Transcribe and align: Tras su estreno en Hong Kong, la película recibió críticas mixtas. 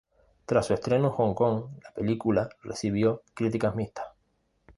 Tras 0.47 0.65
su 0.65 0.73
estreno 0.73 1.09
en 1.09 1.13
Hong 1.13 1.35
Kong, 1.35 1.65
la 1.83 1.91
película 1.93 2.49
recibió 2.63 3.21
críticas 3.35 3.75
mixtas. 3.75 4.07